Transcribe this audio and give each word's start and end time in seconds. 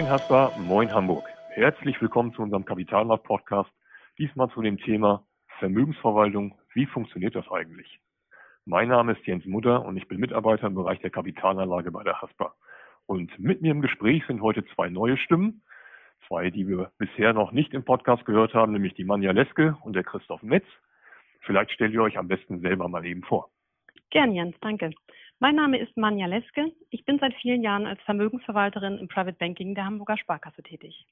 Moin 0.00 0.12
Hasper, 0.12 0.50
moin 0.56 0.94
Hamburg. 0.94 1.24
Herzlich 1.50 2.00
willkommen 2.00 2.32
zu 2.32 2.40
unserem 2.40 2.64
Kapitalmarkt-Podcast. 2.64 3.68
Diesmal 4.16 4.48
zu 4.48 4.62
dem 4.62 4.78
Thema 4.78 5.26
Vermögensverwaltung. 5.58 6.58
Wie 6.72 6.86
funktioniert 6.86 7.34
das 7.34 7.44
eigentlich? 7.50 8.00
Mein 8.64 8.88
Name 8.88 9.12
ist 9.12 9.26
Jens 9.26 9.44
Mutter 9.44 9.84
und 9.84 9.98
ich 9.98 10.08
bin 10.08 10.18
Mitarbeiter 10.18 10.68
im 10.68 10.74
Bereich 10.74 11.00
der 11.00 11.10
Kapitalanlage 11.10 11.90
bei 11.90 12.02
der 12.02 12.22
Hasper. 12.22 12.54
Und 13.04 13.38
mit 13.38 13.60
mir 13.60 13.72
im 13.72 13.82
Gespräch 13.82 14.22
sind 14.26 14.40
heute 14.40 14.64
zwei 14.74 14.88
neue 14.88 15.18
Stimmen. 15.18 15.60
Zwei, 16.26 16.48
die 16.48 16.66
wir 16.66 16.90
bisher 16.96 17.34
noch 17.34 17.52
nicht 17.52 17.74
im 17.74 17.84
Podcast 17.84 18.24
gehört 18.24 18.54
haben, 18.54 18.72
nämlich 18.72 18.94
die 18.94 19.04
Manja 19.04 19.32
Leske 19.32 19.76
und 19.82 19.92
der 19.92 20.04
Christoph 20.04 20.42
Metz. 20.42 20.64
Vielleicht 21.40 21.72
stellt 21.72 21.92
ihr 21.92 22.00
euch 22.00 22.16
am 22.16 22.26
besten 22.26 22.60
selber 22.60 22.88
mal 22.88 23.04
eben 23.04 23.22
vor. 23.22 23.50
Gern, 24.08 24.32
Jens, 24.32 24.56
danke. 24.62 24.92
Mein 25.42 25.54
Name 25.54 25.78
ist 25.78 25.96
Manja 25.96 26.26
Leske. 26.26 26.70
Ich 26.90 27.06
bin 27.06 27.18
seit 27.18 27.32
vielen 27.32 27.62
Jahren 27.62 27.86
als 27.86 27.98
Vermögensverwalterin 28.02 28.98
im 28.98 29.08
Private 29.08 29.38
Banking 29.38 29.74
der 29.74 29.86
Hamburger 29.86 30.18
Sparkasse 30.18 30.62
tätig. 30.62 31.06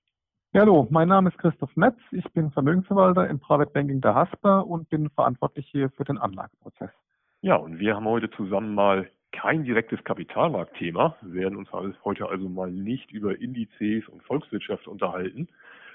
hallo, 0.52 0.86
mein 0.90 1.08
Name 1.08 1.30
ist 1.30 1.38
Christoph 1.38 1.74
Metz. 1.76 1.96
Ich 2.10 2.30
bin 2.34 2.50
Vermögensverwalter 2.50 3.26
im 3.26 3.40
Private 3.40 3.70
Banking 3.72 4.02
der 4.02 4.14
Hasper 4.14 4.66
und 4.66 4.90
bin 4.90 5.08
verantwortlich 5.08 5.66
hier 5.72 5.88
für 5.88 6.04
den 6.04 6.18
Anlageprozess. 6.18 6.90
Ja, 7.40 7.56
und 7.56 7.78
wir 7.78 7.96
haben 7.96 8.04
heute 8.04 8.30
zusammen 8.32 8.74
mal 8.74 9.10
kein 9.32 9.64
direktes 9.64 10.04
Kapitalmarktthema. 10.04 11.16
Wir 11.22 11.44
werden 11.44 11.56
uns 11.56 11.70
heute 12.04 12.28
also 12.28 12.50
mal 12.50 12.70
nicht 12.70 13.10
über 13.10 13.40
Indizes 13.40 14.06
und 14.08 14.22
Volkswirtschaft 14.24 14.88
unterhalten, 14.88 15.48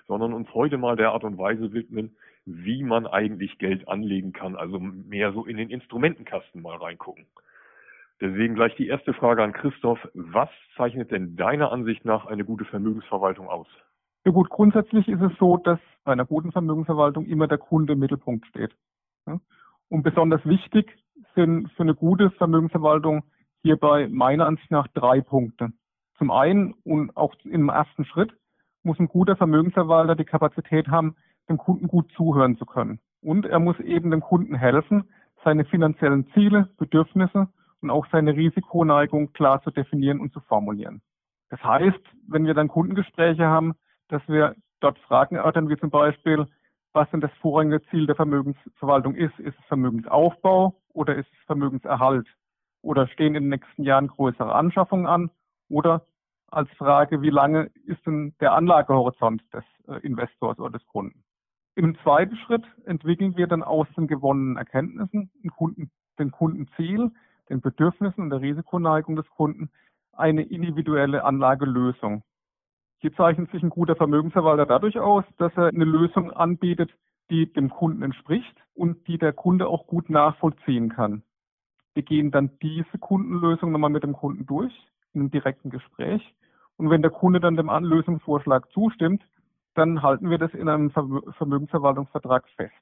sondern 0.07 0.33
uns 0.33 0.51
heute 0.55 0.79
mal 0.79 0.95
der 0.95 1.11
Art 1.11 1.23
und 1.23 1.37
Weise 1.37 1.71
widmen, 1.71 2.15
wie 2.45 2.81
man 2.81 3.05
eigentlich 3.05 3.59
Geld 3.59 3.87
anlegen 3.87 4.33
kann, 4.33 4.55
also 4.55 4.79
mehr 4.79 5.33
so 5.33 5.45
in 5.45 5.57
den 5.57 5.69
Instrumentenkasten 5.69 6.63
mal 6.63 6.77
reingucken. 6.77 7.27
Deswegen 8.21 8.55
gleich 8.55 8.75
die 8.75 8.87
erste 8.87 9.13
Frage 9.13 9.43
an 9.43 9.53
Christoph. 9.53 9.99
Was 10.13 10.49
zeichnet 10.77 11.11
denn 11.11 11.35
deiner 11.35 11.71
Ansicht 11.71 12.05
nach 12.05 12.25
eine 12.25 12.45
gute 12.45 12.65
Vermögensverwaltung 12.65 13.47
aus? 13.47 13.67
Ja 14.25 14.31
gut, 14.31 14.49
grundsätzlich 14.49 15.07
ist 15.09 15.21
es 15.21 15.31
so, 15.37 15.57
dass 15.57 15.79
bei 16.05 16.13
einer 16.13 16.25
guten 16.25 16.51
Vermögensverwaltung 16.51 17.25
immer 17.25 17.47
der 17.47 17.57
Kunde 17.57 17.93
im 17.93 17.99
Mittelpunkt 17.99 18.45
steht. 18.47 18.73
Und 19.89 20.03
besonders 20.03 20.45
wichtig 20.45 20.95
sind 21.35 21.71
für 21.73 21.83
eine 21.83 21.95
gute 21.95 22.31
Vermögensverwaltung 22.31 23.23
hierbei 23.61 24.07
meiner 24.09 24.45
Ansicht 24.45 24.71
nach 24.71 24.87
drei 24.89 25.21
Punkte. 25.21 25.71
Zum 26.17 26.31
einen 26.31 26.73
und 26.83 27.15
auch 27.17 27.35
im 27.43 27.69
ersten 27.69 28.05
Schritt 28.05 28.33
muss 28.83 28.99
ein 28.99 29.07
guter 29.07 29.35
Vermögensverwalter 29.35 30.15
die 30.15 30.25
Kapazität 30.25 30.87
haben, 30.87 31.15
dem 31.49 31.57
Kunden 31.57 31.87
gut 31.87 32.11
zuhören 32.13 32.57
zu 32.57 32.65
können. 32.65 32.99
Und 33.21 33.45
er 33.45 33.59
muss 33.59 33.79
eben 33.79 34.11
dem 34.11 34.21
Kunden 34.21 34.55
helfen, 34.55 35.09
seine 35.43 35.65
finanziellen 35.65 36.27
Ziele, 36.33 36.69
Bedürfnisse 36.77 37.49
und 37.83 37.91
auch 37.91 38.07
seine 38.11 38.35
Risikoneigung 38.35 39.33
klar 39.33 39.61
zu 39.61 39.69
definieren 39.69 40.19
und 40.19 40.33
zu 40.33 40.39
formulieren. 40.39 41.01
Das 41.49 41.63
heißt, 41.63 41.99
wenn 42.27 42.45
wir 42.45 42.53
dann 42.53 42.69
Kundengespräche 42.69 43.45
haben, 43.45 43.73
dass 44.07 44.21
wir 44.27 44.55
dort 44.79 44.97
Fragen 44.99 45.35
erörtern, 45.35 45.69
wie 45.69 45.77
zum 45.77 45.91
Beispiel, 45.91 46.47
was 46.93 47.09
denn 47.11 47.21
das 47.21 47.31
vorrangige 47.41 47.83
Ziel 47.89 48.07
der 48.07 48.15
Vermögensverwaltung 48.15 49.15
ist. 49.15 49.37
Ist 49.39 49.57
es 49.59 49.65
Vermögensaufbau 49.65 50.75
oder 50.93 51.15
ist 51.15 51.27
es 51.31 51.45
Vermögenserhalt? 51.45 52.27
Oder 52.81 53.07
stehen 53.07 53.35
in 53.35 53.43
den 53.43 53.49
nächsten 53.49 53.83
Jahren 53.83 54.07
größere 54.07 54.53
Anschaffungen 54.53 55.07
an? 55.07 55.31
Oder 55.69 56.05
als 56.47 56.69
Frage, 56.71 57.21
wie 57.21 57.29
lange 57.29 57.71
ist 57.85 58.05
denn 58.05 58.35
der 58.39 58.53
Anlagehorizont 58.53 59.41
des 59.53 59.63
äh, 59.87 59.99
Investors 60.05 60.59
oder 60.59 60.77
des 60.77 60.85
Kunden? 60.87 61.23
Im 61.75 61.97
zweiten 62.03 62.35
Schritt 62.37 62.63
entwickeln 62.85 63.35
wir 63.35 63.47
dann 63.47 63.63
aus 63.63 63.87
den 63.97 64.07
gewonnenen 64.07 64.57
Erkenntnissen 64.57 65.31
den, 65.43 65.49
Kunden, 65.49 65.91
den 66.19 66.31
Kundenziel, 66.31 67.11
den 67.53 67.61
Bedürfnissen 67.61 68.23
und 68.23 68.29
der 68.31 68.41
Risikoneigung 68.41 69.15
des 69.15 69.29
Kunden 69.29 69.69
eine 70.11 70.43
individuelle 70.43 71.23
Anlagelösung. 71.23 72.23
Hier 72.99 73.13
zeichnet 73.13 73.51
sich 73.51 73.61
ein 73.61 73.69
guter 73.69 73.95
Vermögensverwalter 73.95 74.65
dadurch 74.65 74.99
aus, 74.99 75.23
dass 75.37 75.55
er 75.55 75.67
eine 75.67 75.85
Lösung 75.85 76.31
anbietet, 76.31 76.91
die 77.29 77.51
dem 77.51 77.69
Kunden 77.69 78.01
entspricht 78.01 78.55
und 78.73 79.07
die 79.07 79.17
der 79.17 79.33
Kunde 79.33 79.67
auch 79.67 79.87
gut 79.87 80.09
nachvollziehen 80.09 80.89
kann. 80.89 81.23
Wir 81.93 82.03
gehen 82.03 82.31
dann 82.31 82.51
diese 82.61 82.97
Kundenlösung 82.99 83.71
nochmal 83.71 83.89
mit 83.89 84.03
dem 84.03 84.13
Kunden 84.13 84.45
durch, 84.45 84.73
in 85.13 85.21
einem 85.21 85.31
direkten 85.31 85.69
Gespräch. 85.69 86.33
Und 86.77 86.89
wenn 86.89 87.01
der 87.01 87.11
Kunde 87.11 87.39
dann 87.39 87.55
dem 87.55 87.69
Lösungsvorschlag 87.69 88.71
zustimmt, 88.71 89.23
dann 89.75 90.01
halten 90.01 90.29
wir 90.29 90.37
das 90.37 90.53
in 90.53 90.69
einem 90.69 90.91
Vermögensverwaltungsvertrag 90.91 92.47
fest. 92.55 92.73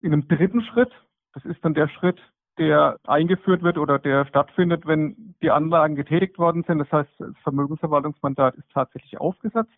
In 0.00 0.12
einem 0.12 0.26
dritten 0.28 0.62
Schritt, 0.62 0.92
das 1.34 1.44
ist 1.44 1.64
dann 1.64 1.74
der 1.74 1.88
Schritt, 1.88 2.20
der 2.58 2.98
eingeführt 3.06 3.62
wird 3.62 3.78
oder 3.78 3.98
der 3.98 4.26
stattfindet, 4.26 4.86
wenn 4.86 5.34
die 5.42 5.50
Anlagen 5.50 5.94
getätigt 5.94 6.38
worden 6.38 6.64
sind. 6.66 6.78
Das 6.78 6.90
heißt, 6.90 7.10
das 7.18 7.36
Vermögensverwaltungsmandat 7.42 8.54
ist 8.56 8.70
tatsächlich 8.72 9.18
aufgesetzt. 9.18 9.76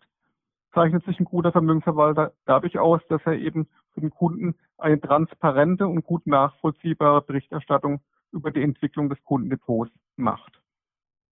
Zeichnet 0.73 1.03
sich 1.05 1.19
ein 1.19 1.25
guter 1.25 1.51
Vermögensverwalter 1.51 2.31
dadurch 2.45 2.77
aus, 2.79 3.01
dass 3.09 3.21
er 3.25 3.33
eben 3.33 3.67
für 3.93 4.01
den 4.01 4.11
Kunden 4.11 4.55
eine 4.77 5.01
transparente 5.01 5.87
und 5.87 6.05
gut 6.05 6.27
nachvollziehbare 6.27 7.21
Berichterstattung 7.21 8.01
über 8.31 8.51
die 8.51 8.61
Entwicklung 8.61 9.09
des 9.09 9.23
Kundendepots 9.23 9.91
macht. 10.15 10.61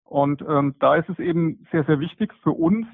Und 0.03 0.41
ähm, 0.41 0.75
da 0.79 0.95
ist 0.95 1.09
es 1.09 1.19
eben 1.19 1.67
sehr, 1.71 1.83
sehr 1.83 1.99
wichtig 1.99 2.33
für 2.41 2.51
uns, 2.51 2.87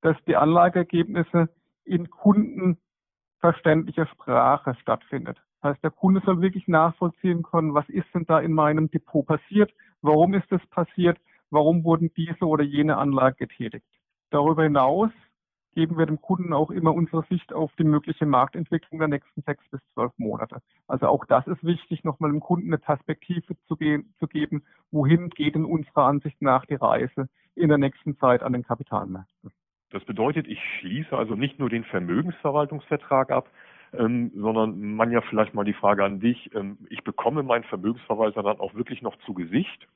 dass 0.00 0.16
die 0.26 0.36
Anlageergebnisse 0.36 1.48
in 1.84 2.08
kundenverständlicher 2.08 4.06
Sprache 4.06 4.74
stattfindet. 4.80 5.42
Das 5.60 5.72
heißt, 5.72 5.84
der 5.84 5.90
Kunde 5.90 6.22
soll 6.24 6.40
wirklich 6.40 6.68
nachvollziehen 6.68 7.42
können, 7.42 7.74
was 7.74 7.88
ist 7.88 8.06
denn 8.14 8.24
da 8.26 8.40
in 8.40 8.52
meinem 8.52 8.90
Depot 8.90 9.26
passiert, 9.26 9.72
warum 10.00 10.34
ist 10.34 10.50
es 10.50 10.64
passiert, 10.68 11.18
warum 11.50 11.84
wurden 11.84 12.12
diese 12.16 12.46
oder 12.46 12.64
jene 12.64 12.96
Anlage 12.96 13.46
getätigt. 13.46 13.86
Darüber 14.30 14.62
hinaus 14.62 15.10
geben 15.74 15.98
wir 15.98 16.06
dem 16.06 16.20
Kunden 16.20 16.52
auch 16.52 16.70
immer 16.70 16.94
unsere 16.94 17.24
Sicht 17.28 17.52
auf 17.52 17.70
die 17.78 17.84
mögliche 17.84 18.26
Marktentwicklung 18.26 18.98
der 18.98 19.08
nächsten 19.08 19.42
sechs 19.42 19.62
bis 19.70 19.80
zwölf 19.92 20.12
Monate. 20.16 20.60
Also 20.88 21.06
auch 21.06 21.24
das 21.26 21.46
ist 21.46 21.62
wichtig, 21.62 22.04
nochmal 22.04 22.30
dem 22.30 22.40
Kunden 22.40 22.68
eine 22.68 22.78
Perspektive 22.78 23.56
zu, 23.66 23.76
gehen, 23.76 24.14
zu 24.18 24.26
geben, 24.26 24.64
wohin 24.90 25.30
geht 25.30 25.54
in 25.54 25.64
unserer 25.64 26.06
Ansicht 26.06 26.40
nach 26.42 26.66
die 26.66 26.74
Reise 26.74 27.28
in 27.54 27.68
der 27.68 27.78
nächsten 27.78 28.16
Zeit 28.16 28.42
an 28.42 28.52
den 28.52 28.64
Kapitalmärkten. 28.64 29.52
Das 29.90 30.04
bedeutet, 30.04 30.46
ich 30.46 30.60
schließe 30.78 31.16
also 31.16 31.34
nicht 31.34 31.58
nur 31.58 31.68
den 31.68 31.84
Vermögensverwaltungsvertrag 31.84 33.30
ab, 33.30 33.50
ähm, 33.92 34.30
sondern 34.34 34.94
man 34.94 35.10
ja 35.10 35.20
vielleicht 35.22 35.54
mal 35.54 35.64
die 35.64 35.72
Frage 35.74 36.04
an 36.04 36.20
dich, 36.20 36.54
ähm, 36.54 36.78
ich 36.88 37.02
bekomme 37.02 37.42
meinen 37.42 37.64
Vermögensverwalter 37.64 38.42
dann 38.42 38.60
auch 38.60 38.74
wirklich 38.74 39.02
noch 39.02 39.16
zu 39.26 39.34
Gesicht? 39.34 39.86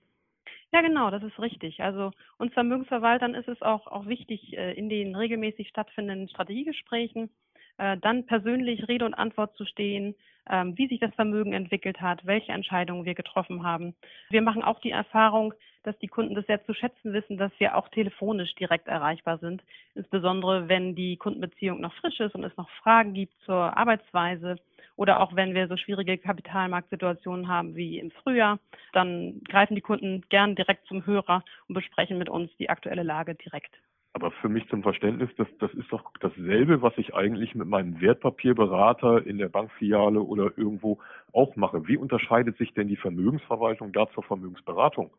Ja, 0.72 0.80
genau, 0.80 1.10
das 1.10 1.22
ist 1.22 1.38
richtig. 1.38 1.82
Also 1.82 2.10
uns 2.38 2.52
Vermögensverwaltern 2.52 3.34
ist 3.34 3.48
es 3.48 3.62
auch, 3.62 3.86
auch 3.86 4.06
wichtig, 4.06 4.56
äh, 4.56 4.72
in 4.72 4.88
den 4.88 5.14
regelmäßig 5.14 5.68
stattfindenden 5.68 6.28
Strategiegesprächen 6.28 7.30
äh, 7.78 7.96
dann 7.98 8.26
persönlich 8.26 8.86
Rede 8.88 9.04
und 9.04 9.14
Antwort 9.14 9.56
zu 9.56 9.64
stehen, 9.64 10.14
ähm, 10.48 10.76
wie 10.76 10.88
sich 10.88 11.00
das 11.00 11.14
Vermögen 11.14 11.52
entwickelt 11.52 12.00
hat, 12.00 12.24
welche 12.24 12.52
Entscheidungen 12.52 13.04
wir 13.04 13.14
getroffen 13.14 13.64
haben. 13.64 13.94
Wir 14.30 14.42
machen 14.42 14.62
auch 14.62 14.80
die 14.80 14.90
Erfahrung, 14.90 15.54
dass 15.84 15.98
die 15.98 16.08
Kunden 16.08 16.34
das 16.34 16.46
sehr 16.46 16.64
zu 16.64 16.74
schätzen 16.74 17.12
wissen, 17.12 17.36
dass 17.36 17.52
wir 17.58 17.76
auch 17.76 17.88
telefonisch 17.88 18.54
direkt 18.54 18.88
erreichbar 18.88 19.38
sind, 19.38 19.62
insbesondere 19.94 20.68
wenn 20.68 20.94
die 20.94 21.16
Kundenbeziehung 21.16 21.80
noch 21.80 21.94
frisch 21.94 22.18
ist 22.20 22.34
und 22.34 22.44
es 22.44 22.56
noch 22.56 22.68
Fragen 22.82 23.14
gibt 23.14 23.34
zur 23.44 23.76
Arbeitsweise 23.76 24.56
oder 24.96 25.20
auch 25.20 25.34
wenn 25.36 25.54
wir 25.54 25.68
so 25.68 25.76
schwierige 25.76 26.18
Kapitalmarktsituationen 26.18 27.48
haben 27.48 27.76
wie 27.76 27.98
im 27.98 28.10
Frühjahr, 28.10 28.58
dann 28.92 29.40
greifen 29.44 29.74
die 29.74 29.80
Kunden 29.80 30.22
gern 30.28 30.56
direkt 30.56 30.86
zum 30.86 31.06
Hörer 31.06 31.44
und 31.68 31.74
besprechen 31.74 32.18
mit 32.18 32.28
uns 32.28 32.50
die 32.58 32.70
aktuelle 32.70 33.02
Lage 33.02 33.34
direkt. 33.34 33.78
Aber 34.16 34.30
für 34.30 34.48
mich 34.48 34.68
zum 34.68 34.84
Verständnis, 34.84 35.28
das, 35.36 35.48
das 35.58 35.74
ist 35.74 35.90
doch 35.90 36.12
dasselbe, 36.20 36.82
was 36.82 36.96
ich 36.98 37.14
eigentlich 37.14 37.56
mit 37.56 37.66
meinem 37.66 38.00
Wertpapierberater 38.00 39.26
in 39.26 39.38
der 39.38 39.48
Bankfiliale 39.48 40.20
oder 40.20 40.52
irgendwo 40.56 41.00
auch 41.32 41.56
mache. 41.56 41.88
Wie 41.88 41.96
unterscheidet 41.96 42.56
sich 42.56 42.72
denn 42.74 42.86
die 42.86 42.96
Vermögensverwaltung 42.96 43.92
da 43.92 44.08
zur 44.10 44.22
Vermögensberatung? 44.22 45.10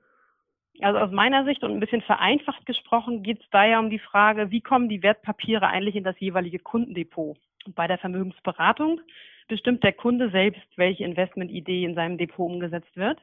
Also 0.81 0.99
aus 0.99 1.11
meiner 1.11 1.45
Sicht 1.45 1.63
und 1.63 1.71
ein 1.71 1.79
bisschen 1.79 2.01
vereinfacht 2.01 2.65
gesprochen 2.65 3.23
geht 3.23 3.39
es 3.41 3.49
da 3.51 3.65
ja 3.65 3.79
um 3.79 3.89
die 3.89 3.99
Frage, 3.99 4.51
wie 4.51 4.61
kommen 4.61 4.89
die 4.89 5.03
Wertpapiere 5.03 5.67
eigentlich 5.67 5.95
in 5.95 6.03
das 6.03 6.19
jeweilige 6.19 6.59
Kundendepot? 6.59 7.37
Und 7.65 7.75
bei 7.75 7.87
der 7.87 7.97
Vermögensberatung 7.97 8.99
bestimmt 9.47 9.83
der 9.83 9.93
Kunde 9.93 10.29
selbst, 10.31 10.67
welche 10.75 11.05
Investmentidee 11.05 11.85
in 11.85 11.95
seinem 11.95 12.17
Depot 12.17 12.51
umgesetzt 12.51 12.95
wird. 12.95 13.19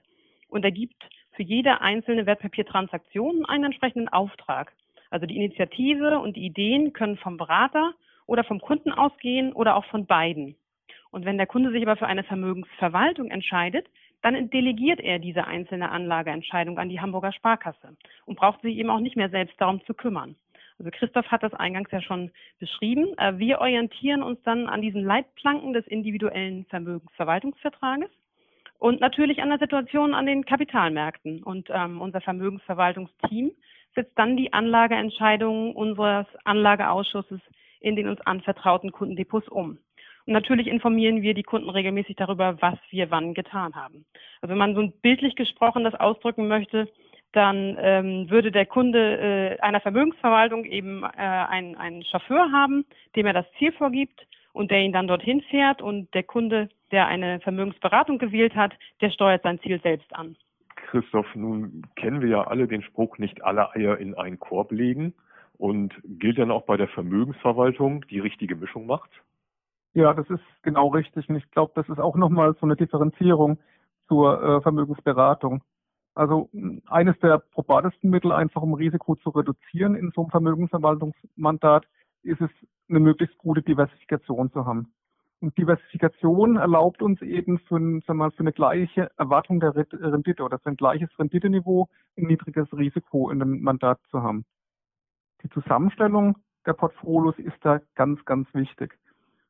Und 0.49 0.64
er 0.64 0.70
gibt 0.70 0.96
für 1.32 1.43
jede 1.43 1.81
einzelne 1.81 2.26
Wertpapiertransaktion 2.26 3.44
einen 3.46 3.64
entsprechenden 3.64 4.08
Auftrag. 4.08 4.72
Also 5.10 5.26
die 5.26 5.37
Initiative 5.37 6.20
und 6.20 6.37
die 6.37 6.46
Ideen 6.46 6.93
können 6.93 7.16
vom 7.16 7.37
Berater 7.37 7.93
oder 8.26 8.44
vom 8.44 8.60
Kunden 8.60 8.93
ausgehen 8.93 9.52
oder 9.52 9.76
auch 9.76 9.84
von 9.87 10.06
beiden. 10.06 10.56
Und 11.10 11.26
wenn 11.26 11.37
der 11.37 11.46
Kunde 11.46 11.70
sich 11.70 11.82
aber 11.82 11.96
für 11.96 12.06
eine 12.06 12.25
Vermögensverwaltung 12.25 13.31
entscheidet, 13.31 13.87
dann 14.22 14.50
delegiert 14.50 15.00
er 15.00 15.19
diese 15.19 15.46
einzelne 15.46 15.90
Anlageentscheidung 15.90 16.78
an 16.78 16.88
die 16.88 17.00
Hamburger 17.00 17.32
Sparkasse 17.32 17.96
und 18.24 18.36
braucht 18.36 18.62
sich 18.62 18.76
eben 18.76 18.90
auch 18.90 19.00
nicht 19.00 19.16
mehr 19.16 19.30
selbst 19.30 19.60
darum 19.60 19.84
zu 19.84 19.94
kümmern. 19.94 20.36
Also 20.78 20.90
Christoph 20.90 21.26
hat 21.26 21.42
das 21.42 21.54
eingangs 21.54 21.90
ja 21.90 22.00
schon 22.00 22.30
beschrieben. 22.58 23.16
Äh, 23.19 23.38
wir 23.38 23.60
orientieren 23.60 24.22
uns 24.22 24.40
dann 24.42 24.69
an 24.69 24.80
diesen 24.80 25.04
Leitplanken 25.04 25.72
des 25.72 25.86
individuellen 25.86 26.64
Vermögensverwaltungsvertrages 26.66 28.10
und 28.78 29.00
natürlich 29.00 29.40
an 29.42 29.50
der 29.50 29.58
Situation 29.58 30.14
an 30.14 30.26
den 30.26 30.44
Kapitalmärkten. 30.44 31.42
Und 31.42 31.69
ähm, 31.70 32.00
unser 32.00 32.20
Vermögensverwaltungsteam 32.20 33.52
setzt 33.94 34.19
dann 34.19 34.36
die 34.36 34.52
Anlageentscheidungen 34.52 35.72
unseres 35.72 36.26
Anlageausschusses 36.44 37.40
in 37.78 37.94
den 37.94 38.08
uns 38.08 38.20
anvertrauten 38.22 38.90
Kundendepots 38.90 39.48
um. 39.48 39.78
Und 40.26 40.32
natürlich 40.32 40.66
informieren 40.66 41.22
wir 41.22 41.34
die 41.34 41.42
Kunden 41.42 41.70
regelmäßig 41.70 42.16
darüber, 42.16 42.60
was 42.60 42.78
wir 42.90 43.10
wann 43.10 43.34
getan 43.34 43.74
haben. 43.74 44.04
Also 44.40 44.52
wenn 44.52 44.58
man 44.58 44.74
so 44.74 44.92
bildlich 45.02 45.34
gesprochen 45.34 45.84
das 45.84 45.94
ausdrücken 45.94 46.48
möchte, 46.48 46.88
dann 47.32 47.76
ähm, 47.80 48.30
würde 48.30 48.52
der 48.52 48.66
Kunde 48.66 49.56
äh, 49.58 49.60
einer 49.60 49.80
Vermögensverwaltung 49.80 50.64
eben 50.64 51.02
äh, 51.02 51.06
einen, 51.16 51.76
einen 51.76 52.04
Chauffeur 52.04 52.52
haben, 52.52 52.84
dem 53.16 53.26
er 53.26 53.32
das 53.32 53.46
Ziel 53.58 53.72
vorgibt 53.72 54.26
und 54.52 54.70
der 54.70 54.80
ihn 54.80 54.92
dann 54.92 55.08
dorthin 55.08 55.40
fährt 55.42 55.80
und 55.80 56.12
der 56.14 56.24
Kunde, 56.24 56.69
der 56.90 57.06
eine 57.06 57.40
Vermögensberatung 57.40 58.19
gewählt 58.19 58.54
hat, 58.54 58.74
der 59.00 59.10
steuert 59.10 59.42
sein 59.42 59.58
Ziel 59.60 59.80
selbst 59.80 60.14
an. 60.14 60.36
Christoph, 60.76 61.34
nun 61.34 61.86
kennen 61.96 62.20
wir 62.20 62.28
ja 62.28 62.46
alle 62.46 62.69
den 62.69 62.82
Spruch, 62.82 63.16
nicht 63.16 63.42
alle 63.42 63.74
Eier 63.74 63.96
in 63.96 64.14
einen 64.14 64.38
Korb 64.38 64.72
legen. 64.72 65.14
Und 65.56 65.94
gilt 66.04 66.38
dann 66.38 66.50
auch 66.50 66.64
bei 66.64 66.76
der 66.76 66.88
Vermögensverwaltung 66.88 68.04
die 68.08 68.19
richtige 68.19 68.56
Mischung 68.56 68.86
macht? 68.86 69.10
Ja, 69.94 70.14
das 70.14 70.28
ist 70.30 70.42
genau 70.62 70.88
richtig. 70.88 71.28
Und 71.28 71.36
ich 71.36 71.50
glaube, 71.50 71.72
das 71.74 71.88
ist 71.88 72.00
auch 72.00 72.16
nochmal 72.16 72.54
so 72.54 72.66
eine 72.66 72.76
Differenzierung 72.76 73.58
zur 74.08 74.42
äh, 74.42 74.60
Vermögensberatung. 74.62 75.62
Also 76.14 76.50
eines 76.86 77.18
der 77.20 77.38
probatesten 77.38 78.10
Mittel, 78.10 78.32
einfach 78.32 78.62
um 78.62 78.74
Risiko 78.74 79.16
zu 79.16 79.30
reduzieren 79.30 79.94
in 79.94 80.12
so 80.14 80.22
einem 80.22 80.30
Vermögensverwaltungsmandat, 80.30 81.86
ist 82.22 82.40
es, 82.40 82.50
eine 82.88 83.00
möglichst 83.00 83.38
gute 83.38 83.62
Diversifikation 83.62 84.50
zu 84.52 84.66
haben. 84.66 84.92
Und 85.40 85.56
Diversifikation 85.56 86.56
erlaubt 86.56 87.02
uns 87.02 87.20
eben 87.22 87.58
für, 87.58 87.74
sagen 87.76 88.02
wir 88.06 88.14
mal, 88.14 88.30
für 88.30 88.40
eine 88.40 88.52
gleiche 88.52 89.10
Erwartung 89.16 89.60
der 89.60 89.74
Rendite 89.74 90.42
oder 90.42 90.58
für 90.58 90.70
ein 90.70 90.76
gleiches 90.76 91.08
Renditeniveau 91.18 91.88
ein 92.16 92.26
niedriges 92.26 92.70
Risiko 92.72 93.30
in 93.30 93.38
dem 93.38 93.62
Mandat 93.62 93.98
zu 94.10 94.22
haben. 94.22 94.44
Die 95.42 95.48
Zusammenstellung 95.50 96.36
der 96.66 96.74
Portfolios 96.74 97.38
ist 97.38 97.56
da 97.62 97.80
ganz, 97.94 98.24
ganz 98.24 98.46
wichtig. 98.54 98.96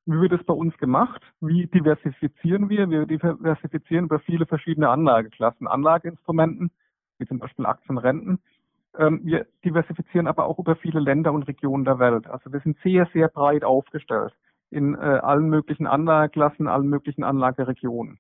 Wie 0.04 0.20
wird 0.20 0.32
es 0.32 0.44
bei 0.44 0.54
uns 0.54 0.76
gemacht? 0.78 1.22
Wie 1.40 1.66
diversifizieren 1.66 2.68
wir? 2.68 2.90
Wir 2.90 3.06
diversifizieren 3.06 4.06
über 4.06 4.18
viele 4.18 4.46
verschiedene 4.46 4.88
Anlageklassen, 4.88 5.68
Anlageinstrumenten, 5.68 6.70
wie 7.18 7.26
zum 7.26 7.38
Beispiel 7.38 7.66
Aktien, 7.66 7.98
Renten. 7.98 8.40
Ähm, 8.98 9.20
wir 9.24 9.46
diversifizieren 9.64 10.26
aber 10.26 10.46
auch 10.46 10.58
über 10.58 10.74
viele 10.74 10.98
Länder 10.98 11.32
und 11.32 11.44
Regionen 11.44 11.84
der 11.84 11.98
Welt. 12.00 12.26
Also 12.26 12.52
wir 12.52 12.60
sind 12.60 12.76
sehr, 12.82 13.06
sehr 13.12 13.28
breit 13.28 13.64
aufgestellt 13.64 14.34
in 14.70 14.94
äh, 14.94 14.98
allen 14.98 15.48
möglichen 15.48 15.86
Anlageklassen, 15.86 16.66
allen 16.66 16.88
möglichen 16.88 17.22
Anlageregionen. 17.22 18.18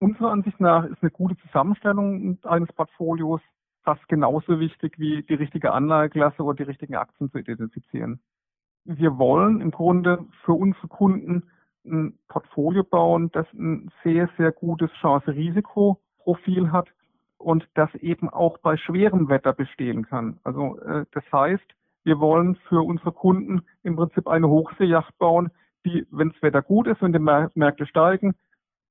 Unserer 0.00 0.30
Ansicht 0.30 0.60
nach 0.60 0.84
ist 0.84 1.02
eine 1.02 1.10
gute 1.10 1.36
Zusammenstellung 1.38 2.38
eines 2.44 2.72
Portfolios 2.72 3.40
fast 3.82 4.06
genauso 4.08 4.60
wichtig 4.60 4.98
wie 4.98 5.22
die 5.22 5.34
richtige 5.34 5.72
Anlageklasse 5.72 6.42
oder 6.42 6.56
die 6.56 6.70
richtigen 6.70 6.94
Aktien 6.94 7.30
zu 7.30 7.38
identifizieren. 7.38 8.20
Wir 8.90 9.18
wollen 9.18 9.60
im 9.60 9.70
Grunde 9.70 10.24
für 10.44 10.54
unsere 10.54 10.88
Kunden 10.88 11.44
ein 11.84 12.18
Portfolio 12.28 12.82
bauen, 12.82 13.30
das 13.32 13.46
ein 13.52 13.90
sehr, 14.02 14.28
sehr 14.36 14.50
gutes 14.50 14.90
Chance-Risiko-Profil 15.00 16.72
hat 16.72 16.88
und 17.38 17.68
das 17.74 17.94
eben 17.96 18.28
auch 18.28 18.58
bei 18.58 18.76
schwerem 18.76 19.28
Wetter 19.28 19.52
bestehen 19.52 20.04
kann. 20.06 20.40
Also 20.42 20.78
äh, 20.80 21.04
das 21.12 21.24
heißt, 21.32 21.64
wir 22.04 22.18
wollen 22.18 22.56
für 22.68 22.84
unsere 22.84 23.12
Kunden 23.12 23.62
im 23.82 23.96
Prinzip 23.96 24.26
eine 24.26 24.48
Hochseejacht 24.48 25.16
bauen, 25.18 25.50
die, 25.84 26.06
wenn 26.10 26.30
das 26.30 26.42
Wetter 26.42 26.62
gut 26.62 26.86
ist, 26.86 27.00
wenn 27.00 27.12
die 27.12 27.18
Märkte 27.18 27.86
steigen, 27.86 28.34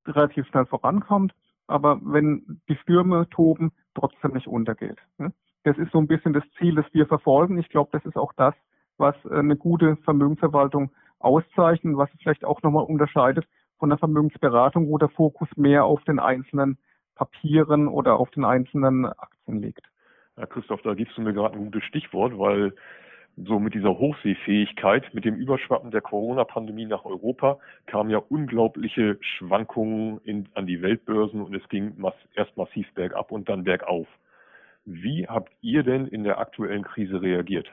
relativ 0.05 0.47
schnell 0.47 0.65
vorankommt 0.65 1.33
aber 1.67 1.99
wenn 2.01 2.61
die 2.69 2.77
Stürme 2.77 3.29
toben, 3.29 3.71
trotzdem 3.93 4.33
nicht 4.33 4.47
untergeht. 4.47 4.97
Ne? 5.17 5.33
Das 5.63 5.77
ist 5.77 5.91
so 5.91 5.99
ein 5.99 6.07
bisschen 6.07 6.33
das 6.33 6.43
Ziel, 6.57 6.75
das 6.75 6.85
wir 6.93 7.05
verfolgen. 7.05 7.57
Ich 7.57 7.69
glaube, 7.69 7.89
das 7.91 8.05
ist 8.05 8.17
auch 8.17 8.33
das, 8.33 8.55
was 8.97 9.15
äh, 9.25 9.39
eine 9.39 9.55
gute 9.55 9.97
Vermögensverwaltung 9.97 10.91
auszeichnet, 11.19 11.97
was 11.97 12.09
es 12.13 12.21
vielleicht 12.21 12.45
auch 12.45 12.61
nochmal 12.61 12.85
unterscheidet 12.85 13.45
von 13.79 13.89
der 13.89 13.97
Vermögensberatung, 13.97 14.87
wo 14.89 14.97
der 14.97 15.09
Fokus 15.09 15.49
mehr 15.55 15.85
auf 15.85 16.03
den 16.03 16.19
einzelnen 16.19 16.77
Papieren 17.15 17.87
oder 17.87 18.19
auf 18.19 18.29
den 18.31 18.45
einzelnen 18.45 19.05
Aktien 19.05 19.61
liegt. 19.61 19.81
Ja, 20.37 20.45
Christoph, 20.45 20.81
da 20.83 20.93
gibst 20.93 21.17
du 21.17 21.21
mir 21.21 21.33
gerade 21.33 21.55
ein 21.55 21.65
gutes 21.65 21.83
Stichwort, 21.83 22.37
weil 22.37 22.73
so 23.37 23.59
mit 23.59 23.75
dieser 23.75 23.97
Hochseefähigkeit, 23.97 25.13
mit 25.13 25.25
dem 25.25 25.35
Überschwappen 25.35 25.91
der 25.91 26.01
Corona-Pandemie 26.01 26.85
nach 26.85 27.05
Europa 27.05 27.59
kamen 27.85 28.09
ja 28.09 28.17
unglaubliche 28.17 29.17
Schwankungen 29.21 30.19
in, 30.23 30.49
an 30.55 30.65
die 30.65 30.81
Weltbörsen 30.81 31.41
und 31.41 31.55
es 31.55 31.67
ging 31.69 31.93
mass, 31.97 32.15
erst 32.35 32.57
massiv 32.57 32.91
bergab 32.93 33.31
und 33.31 33.47
dann 33.47 33.63
bergauf. 33.63 34.07
Wie 34.85 35.27
habt 35.27 35.51
ihr 35.61 35.83
denn 35.83 36.07
in 36.07 36.23
der 36.23 36.39
aktuellen 36.39 36.83
Krise 36.83 37.21
reagiert? 37.21 37.67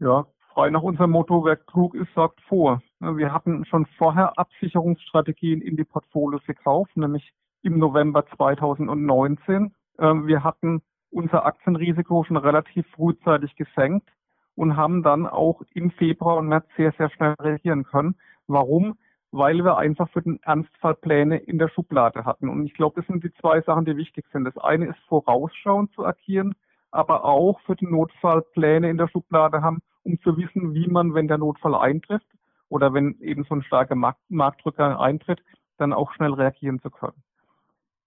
Ja, 0.00 0.26
frei 0.54 0.70
nach 0.70 0.82
unserem 0.82 1.10
Motto, 1.10 1.44
wer 1.44 1.56
klug 1.56 1.94
ist, 1.94 2.14
sagt 2.14 2.40
vor. 2.42 2.80
Wir 3.00 3.32
hatten 3.32 3.64
schon 3.64 3.86
vorher 3.98 4.38
Absicherungsstrategien 4.38 5.60
in 5.60 5.76
die 5.76 5.84
Portfolios 5.84 6.44
gekauft, 6.46 6.96
nämlich 6.96 7.32
im 7.62 7.78
November 7.78 8.24
2019. 8.36 9.74
Ähm, 9.98 10.26
wir 10.26 10.44
hatten 10.44 10.80
unser 11.10 11.44
Aktienrisiko 11.44 12.24
schon 12.24 12.36
relativ 12.36 12.86
frühzeitig 12.94 13.56
gesenkt 13.56 14.08
und 14.54 14.76
haben 14.76 15.02
dann 15.02 15.26
auch 15.26 15.60
im 15.74 15.90
Februar 15.90 16.36
und 16.36 16.48
März 16.48 16.66
sehr, 16.76 16.92
sehr 16.92 17.10
schnell 17.10 17.34
reagieren 17.40 17.84
können. 17.84 18.14
Warum? 18.46 18.96
Weil 19.32 19.64
wir 19.64 19.76
einfach 19.76 20.08
für 20.10 20.22
den 20.22 20.38
Ernstfall 20.42 20.94
Pläne 20.94 21.38
in 21.38 21.58
der 21.58 21.68
Schublade 21.68 22.24
hatten. 22.24 22.48
Und 22.48 22.64
ich 22.64 22.74
glaube, 22.74 23.00
das 23.00 23.06
sind 23.08 23.24
die 23.24 23.32
zwei 23.40 23.60
Sachen, 23.62 23.84
die 23.84 23.96
wichtig 23.96 24.26
sind. 24.32 24.44
Das 24.44 24.56
eine 24.58 24.86
ist 24.86 24.98
vorausschauend 25.08 25.92
zu 25.94 26.06
agieren, 26.06 26.54
aber 26.92 27.24
auch 27.24 27.58
für 27.62 27.74
den 27.74 27.90
Notfall 27.90 28.42
Pläne 28.52 28.88
in 28.88 28.98
der 28.98 29.08
Schublade 29.08 29.60
haben, 29.60 29.82
um 30.04 30.20
zu 30.20 30.36
wissen, 30.36 30.74
wie 30.74 30.86
man, 30.86 31.14
wenn 31.14 31.28
der 31.28 31.38
Notfall 31.38 31.74
eintrifft 31.74 32.26
oder 32.68 32.94
wenn 32.94 33.18
eben 33.20 33.44
so 33.44 33.54
ein 33.54 33.62
starker 33.62 33.96
Marktdrücker 34.28 35.00
eintritt, 35.00 35.42
dann 35.78 35.92
auch 35.92 36.12
schnell 36.12 36.32
reagieren 36.32 36.80
zu 36.80 36.90
können. 36.90 37.22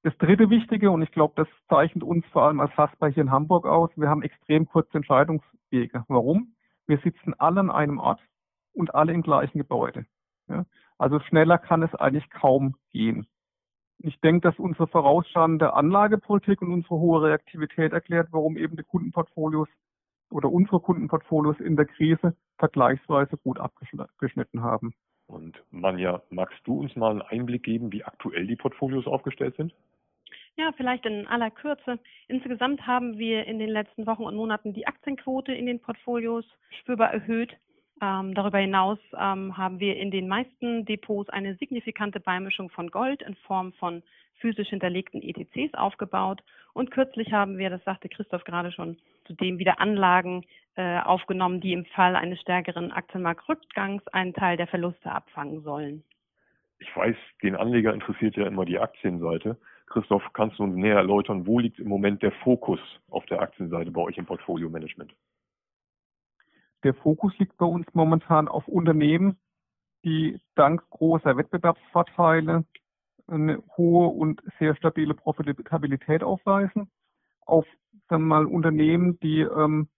Das 0.03 0.17
dritte 0.19 0.49
Wichtige, 0.49 0.91
und 0.91 1.01
ich 1.01 1.11
glaube, 1.11 1.33
das 1.35 1.47
zeichnet 1.67 2.03
uns 2.03 2.25
vor 2.27 2.43
allem 2.43 2.59
als 2.59 2.75
Hasper 2.77 3.07
hier 3.07 3.23
in 3.23 3.31
Hamburg 3.31 3.65
aus, 3.65 3.89
wir 3.95 4.09
haben 4.09 4.21
extrem 4.21 4.67
kurze 4.67 4.97
Entscheidungswege. 4.97 6.05
Warum? 6.07 6.55
Wir 6.85 6.99
sitzen 6.99 7.33
alle 7.37 7.59
an 7.59 7.71
einem 7.71 7.99
Ort 7.99 8.21
und 8.73 8.95
alle 8.95 9.11
im 9.11 9.21
gleichen 9.21 9.57
Gebäude. 9.57 10.05
Ja? 10.47 10.65
Also 10.97 11.19
schneller 11.19 11.57
kann 11.57 11.83
es 11.83 11.93
eigentlich 11.95 12.29
kaum 12.29 12.75
gehen. 12.91 13.27
Ich 13.99 14.19
denke, 14.21 14.41
dass 14.41 14.59
unsere 14.59 14.87
vorausschauende 14.87 15.73
Anlagepolitik 15.73 16.61
und 16.61 16.71
unsere 16.71 16.95
hohe 16.95 17.23
Reaktivität 17.23 17.93
erklärt, 17.93 18.29
warum 18.31 18.55
eben 18.55 18.77
die 18.77 18.83
Kundenportfolios 18.83 19.67
oder 20.29 20.51
unsere 20.51 20.79
Kundenportfolios 20.79 21.59
in 21.59 21.75
der 21.75 21.85
Krise 21.85 22.35
vergleichsweise 22.57 23.37
gut 23.37 23.59
abgeschnitten 23.59 24.61
haben. 24.61 24.93
Und 25.27 25.61
Manja, 25.71 26.21
magst 26.29 26.59
du 26.65 26.79
uns 26.79 26.95
mal 26.95 27.11
einen 27.11 27.21
Einblick 27.21 27.63
geben, 27.63 27.91
wie 27.91 28.03
aktuell 28.03 28.47
die 28.47 28.55
Portfolios 28.55 29.07
aufgestellt 29.07 29.55
sind? 29.57 29.73
Ja, 30.55 30.71
vielleicht 30.75 31.05
in 31.05 31.27
aller 31.27 31.51
Kürze. 31.51 31.99
Insgesamt 32.27 32.87
haben 32.87 33.19
wir 33.19 33.45
in 33.45 33.59
den 33.59 33.69
letzten 33.69 34.07
Wochen 34.07 34.23
und 34.23 34.35
Monaten 34.35 34.73
die 34.73 34.87
Aktienquote 34.87 35.53
in 35.53 35.67
den 35.67 35.79
Portfolios 35.79 36.45
spürbar 36.79 37.13
erhöht. 37.13 37.55
Ähm, 38.01 38.33
darüber 38.33 38.57
hinaus 38.57 38.99
ähm, 39.13 39.57
haben 39.57 39.79
wir 39.79 39.97
in 39.97 40.11
den 40.11 40.27
meisten 40.27 40.85
Depots 40.85 41.29
eine 41.29 41.55
signifikante 41.55 42.19
Beimischung 42.19 42.69
von 42.69 42.89
Gold 42.89 43.21
in 43.21 43.35
Form 43.35 43.73
von 43.73 44.01
physisch 44.39 44.69
hinterlegten 44.69 45.21
ETCs 45.21 45.73
aufgebaut. 45.73 46.41
Und 46.77 46.91
kürzlich 46.91 47.33
haben 47.33 47.57
wir, 47.57 47.71
das 47.71 47.83
sagte 47.85 48.07
Christoph 48.07 48.43
gerade 48.43 48.71
schon, 48.71 48.97
zudem 49.25 49.57
wieder 49.57 49.81
Anlagen 49.81 50.45
äh, 50.75 50.99
aufgenommen, 50.99 51.59
die 51.59 51.73
im 51.73 51.85
Fall 51.85 52.15
eines 52.15 52.39
stärkeren 52.39 52.91
Aktienmarktrückgangs 52.91 54.07
einen 54.09 54.35
Teil 54.35 54.57
der 54.57 54.67
Verluste 54.67 55.11
abfangen 55.11 55.63
sollen. 55.63 56.03
Ich 56.77 56.95
weiß, 56.95 57.15
den 57.41 57.55
Anleger 57.55 57.95
interessiert 57.95 58.35
ja 58.35 58.45
immer 58.45 58.63
die 58.63 58.77
Aktienseite. 58.77 59.57
Christoph, 59.87 60.21
kannst 60.33 60.59
du 60.59 60.65
uns 60.65 60.75
näher 60.75 60.97
erläutern, 60.97 61.47
wo 61.47 61.57
liegt 61.57 61.79
im 61.79 61.87
Moment 61.87 62.21
der 62.21 62.31
Fokus 62.31 62.79
auf 63.09 63.25
der 63.25 63.41
Aktienseite 63.41 63.89
bei 63.89 64.01
euch 64.01 64.17
im 64.19 64.27
Portfolio-Management? 64.27 65.15
Der 66.83 66.93
Fokus 66.93 67.35
liegt 67.39 67.57
bei 67.57 67.65
uns 67.65 67.87
momentan 67.93 68.47
auf 68.47 68.67
Unternehmen, 68.67 69.39
die 70.05 70.39
dank 70.53 70.87
großer 70.91 71.37
Wettbewerbsvorteile 71.37 72.65
eine 73.27 73.61
hohe 73.75 74.07
und 74.07 74.41
sehr 74.59 74.75
stabile 74.75 75.13
Profitabilität 75.13 76.23
aufweisen, 76.23 76.89
auf 77.45 77.65
sagen 78.09 78.23
wir 78.23 78.35
mal 78.35 78.45
Unternehmen, 78.45 79.19
die 79.19 79.41
ähm, 79.41 79.89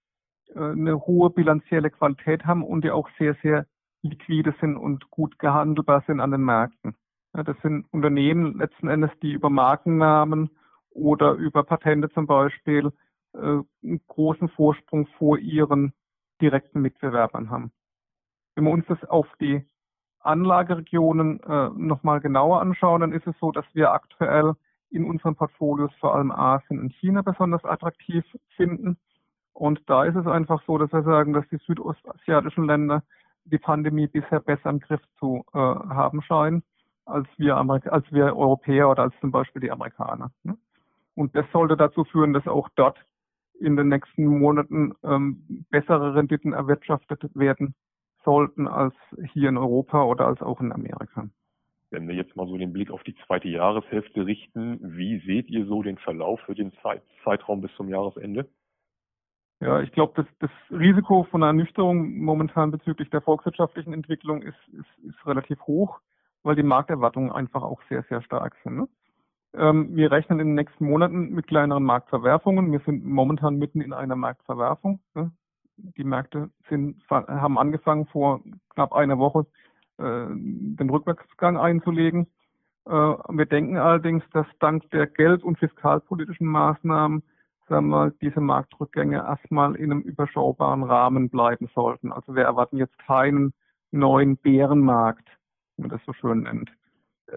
äh, 0.56 0.60
eine 0.60 1.06
hohe 1.06 1.30
bilanzielle 1.30 1.90
Qualität 1.90 2.46
haben 2.46 2.64
und 2.64 2.84
die 2.84 2.92
auch 2.92 3.10
sehr, 3.18 3.36
sehr 3.42 3.66
liquide 4.02 4.56
sind 4.60 4.78
und 4.78 5.10
gut 5.10 5.38
gehandelbar 5.40 6.04
sind 6.08 6.20
an 6.20 6.32
den 6.32 6.42
Märkten. 6.42 6.96
Ja, 7.36 7.44
das 7.44 7.58
sind 7.62 7.86
Unternehmen 7.92 8.58
letzten 8.58 8.88
Endes, 8.88 9.12
die 9.22 9.34
über 9.34 9.50
Markennamen 9.50 10.50
oder 10.90 11.34
über 11.34 11.64
Patente 11.64 12.10
zum 12.10 12.26
Beispiel 12.26 12.92
äh, 13.34 13.40
einen 13.40 14.02
großen 14.08 14.50
Vorsprung 14.50 15.08
vor 15.18 15.38
ihren 15.38 15.94
direkten 16.42 16.82
Mitbewerbern 16.82 17.50
haben. 17.50 17.72
Wenn 18.56 18.64
wir 18.64 18.72
uns 18.72 18.86
das 18.88 19.04
auf 19.06 19.28
die 19.40 19.66
Anlageregionen 20.22 21.40
äh, 21.42 21.70
nochmal 21.76 22.20
genauer 22.20 22.62
anschauen, 22.62 23.02
dann 23.02 23.14
ist 23.14 23.28
es 23.28 23.36
so, 23.40 23.52
dass 23.52 23.66
wir 23.74 23.92
aktuell 23.92 24.54
in 24.90 25.06
unseren 25.06 25.36
Portfolios 25.36 25.92
vor 26.00 26.16
allem 26.16 26.32
Asien 26.32 26.80
und 26.80 26.94
China 26.94 27.22
besonders 27.22 27.64
attraktiv 27.64 28.26
finden. 28.56 28.98
Und 29.54 29.82
da 29.88 30.06
ist 30.06 30.16
es 30.16 30.26
einfach 30.26 30.62
so, 30.66 30.78
dass 30.78 30.92
wir 30.92 31.04
sagen, 31.04 31.34
dass 31.34 31.48
die 31.50 31.60
südostasiatischen 31.66 32.66
Länder 32.66 33.04
die 33.46 33.58
Pandemie 33.58 34.08
bisher 34.08 34.40
besser 34.40 34.70
im 34.70 34.80
Griff 34.80 35.02
zu 35.20 35.44
äh, 35.54 35.58
haben 35.58 36.22
scheinen 36.22 36.64
als 37.10 37.28
wir, 37.38 37.58
Amerik 37.58 37.88
als 37.92 38.06
wir 38.12 38.38
Europäer 38.38 38.90
oder 38.90 39.04
als 39.04 39.14
zum 39.20 39.32
Beispiel 39.32 39.62
die 39.62 39.72
Amerikaner. 39.72 40.32
Ne? 40.44 40.58
Und 41.16 41.36
das 41.36 41.46
sollte 41.52 41.76
dazu 41.76 42.04
führen, 42.06 42.34
dass 42.34 42.48
auch 42.48 42.70
dort 42.76 42.98
in 43.60 43.76
den 43.76 43.90
nächsten 43.90 44.26
Monaten 44.26 44.94
ähm, 45.04 45.66
bessere 45.70 46.16
Renditen 46.16 46.54
erwirtschaftet 46.54 47.24
werden 47.34 47.76
sollten 48.24 48.68
als 48.68 48.94
hier 49.34 49.50
in 49.50 49.58
Europa 49.58 50.04
oder 50.04 50.28
als 50.28 50.42
auch 50.42 50.60
in 50.62 50.72
Amerika. 50.72 51.28
Wenn 51.92 52.08
wir 52.08 52.16
jetzt 52.16 52.36
mal 52.36 52.48
so 52.48 52.58
den 52.58 52.72
Blick 52.72 52.92
auf 52.92 53.04
die 53.04 53.16
zweite 53.26 53.48
Jahreshälfte 53.48 54.26
richten, 54.26 54.80
wie 54.82 55.20
seht 55.26 55.50
ihr 55.50 55.66
so 55.66 55.82
den 55.82 55.98
Verlauf 55.98 56.40
für 56.42 56.54
den 56.54 56.72
Zeit 56.84 57.02
Zeitraum 57.24 57.62
bis 57.62 57.74
zum 57.76 57.90
Jahresende? 57.90 58.48
Ja, 59.62 59.82
ich 59.82 59.92
glaube, 59.92 60.14
das, 60.16 60.26
das 60.40 60.52
Risiko 60.72 61.24
von 61.24 61.44
einer 61.44 61.50
Ernüchterung 61.50 62.18
momentan 62.20 62.72
bezüglich 62.72 63.10
der 63.10 63.22
volkswirtschaftlichen 63.22 63.94
Entwicklung 63.94 64.42
ist, 64.42 64.58
ist, 64.72 65.06
ist 65.06 65.26
relativ 65.26 65.60
hoch, 65.64 66.00
weil 66.44 66.56
die 66.56 66.64
Markterwartungen 66.64 67.32
einfach 67.32 67.64
auch 67.64 67.82
sehr, 67.90 68.04
sehr 68.04 68.22
stark 68.22 68.56
sind. 68.64 68.78
Ne? 68.78 68.88
Ähm, 69.56 69.96
wir 69.96 70.12
rechnen 70.12 70.40
in 70.40 70.48
den 70.48 70.56
nächsten 70.56 70.86
Monaten 70.86 71.32
mit 71.32 71.48
kleineren 71.48 71.84
Marktverwerfungen. 71.84 72.72
Wir 72.72 72.80
sind 72.86 73.04
momentan 73.04 73.58
mitten 73.58 73.82
in 73.82 73.92
einer 73.92 74.16
Marktverwerfung. 74.16 75.02
Ne? 75.14 75.32
Die 75.98 76.04
Märkte 76.04 76.50
sind, 76.70 77.02
haben 77.10 77.58
angefangen 77.58 78.06
vor 78.08 78.42
knapp 78.74 78.94
einer 78.94 79.18
Woche 79.18 79.46
äh, 79.98 80.28
den 80.30 80.90
Rückwärtsgang 80.90 81.58
einzulegen. 81.58 82.28
Äh, 82.86 82.92
wir 82.92 83.46
denken 83.46 83.78
allerdings, 83.78 84.24
dass 84.34 84.48
dank 84.60 84.90
der 84.92 85.08
geld- 85.08 85.44
und 85.44 85.60
fiskalpolitischen 85.60 86.48
Maßnahmen 86.48 87.24
sagen 87.70 87.90
wir, 87.90 88.12
diese 88.22 88.42
Marktrückgänge 88.42 89.18
erstmal 89.18 89.76
in 89.76 89.92
einem 89.92 90.02
überschaubaren 90.02 90.84
Rahmen 90.84 91.30
bleiben 91.30 91.70
sollten. 91.74 92.12
Also 92.12 92.36
wir 92.36 92.44
erwarten 92.44 92.78
jetzt 92.78 92.98
keinen 93.00 93.54
neuen 93.92 94.38
Bärenmarkt, 94.38 95.30
wie 95.78 95.84
man 95.84 95.92
das 95.92 96.02
so 96.06 96.14
schön 96.14 96.42
nennt. 96.42 96.72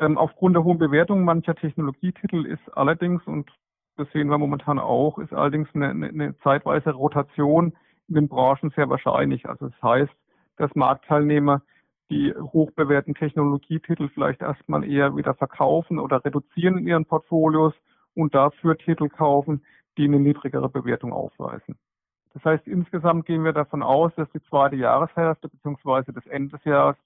Ähm, 0.00 0.16
aufgrund 0.18 0.56
der 0.56 0.64
hohen 0.64 0.78
Bewertung 0.78 1.24
mancher 1.24 1.54
Technologietitel 1.54 2.46
ist 2.46 2.66
allerdings, 2.74 3.22
und 3.26 3.50
das 3.96 4.10
sehen 4.12 4.28
wir 4.28 4.38
momentan 4.38 4.78
auch, 4.78 5.18
ist 5.18 5.34
allerdings 5.34 5.68
eine, 5.74 5.90
eine, 5.90 6.08
eine 6.08 6.38
zeitweise 6.38 6.90
Rotation 6.90 7.74
in 8.08 8.14
den 8.14 8.28
Branchen 8.28 8.70
sehr 8.70 8.88
wahrscheinlich. 8.88 9.48
Also 9.48 9.68
das 9.68 9.82
heißt, 9.82 10.12
dass 10.56 10.74
Marktteilnehmer 10.74 11.62
die 12.10 12.34
hochbewerteten 12.34 13.14
Technologietitel 13.14 14.08
vielleicht 14.08 14.42
erstmal 14.42 14.84
eher 14.84 15.16
wieder 15.16 15.34
verkaufen 15.34 15.98
oder 15.98 16.24
reduzieren 16.24 16.78
in 16.78 16.86
ihren 16.86 17.06
Portfolios 17.06 17.74
und 18.14 18.34
dafür 18.34 18.76
Titel 18.76 19.08
kaufen, 19.08 19.64
die 19.96 20.04
eine 20.04 20.20
niedrigere 20.20 20.68
Bewertung 20.68 21.12
aufweisen. 21.12 21.78
Das 22.34 22.44
heißt, 22.44 22.66
insgesamt 22.66 23.26
gehen 23.26 23.44
wir 23.44 23.52
davon 23.52 23.82
aus, 23.82 24.14
dass 24.14 24.30
die 24.30 24.42
zweite 24.42 24.76
Jahreshälfte 24.76 25.48
bzw. 25.48 26.12
das 26.12 26.26
Ende 26.26 26.56
des 26.56 26.64
Jahres 26.64 26.96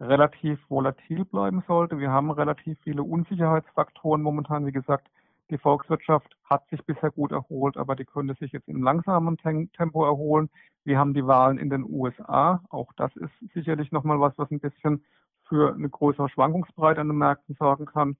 relativ 0.00 0.58
volatil 0.68 1.24
bleiben 1.24 1.64
sollte. 1.66 1.98
Wir 1.98 2.10
haben 2.10 2.30
relativ 2.30 2.78
viele 2.82 3.02
Unsicherheitsfaktoren 3.02 4.22
momentan. 4.22 4.66
Wie 4.66 4.72
gesagt, 4.72 5.08
die 5.50 5.58
Volkswirtschaft 5.58 6.36
hat 6.44 6.68
sich 6.68 6.84
bisher 6.84 7.10
gut 7.10 7.32
erholt, 7.32 7.76
aber 7.76 7.96
die 7.96 8.04
könnte 8.04 8.34
sich 8.34 8.52
jetzt 8.52 8.68
in 8.68 8.82
langsamem 8.82 9.36
Tempo 9.38 10.04
erholen. 10.04 10.50
Wir 10.84 10.98
haben 10.98 11.14
die 11.14 11.26
Wahlen 11.26 11.58
in 11.58 11.70
den 11.70 11.84
USA. 11.84 12.62
Auch 12.70 12.92
das 12.96 13.14
ist 13.16 13.32
sicherlich 13.54 13.92
nochmal 13.92 14.20
was, 14.20 14.36
was 14.36 14.50
ein 14.50 14.60
bisschen 14.60 15.04
für 15.48 15.74
eine 15.74 15.88
größere 15.88 16.28
Schwankungsbreite 16.28 17.00
an 17.00 17.08
den 17.08 17.18
Märkten 17.18 17.54
sorgen 17.58 17.86
kann. 17.86 18.16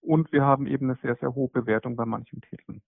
Und 0.00 0.32
wir 0.32 0.44
haben 0.44 0.66
eben 0.66 0.90
eine 0.90 0.98
sehr, 1.02 1.16
sehr 1.16 1.34
hohe 1.34 1.48
Bewertung 1.48 1.96
bei 1.96 2.06
manchen 2.06 2.40
Titeln. 2.40 2.82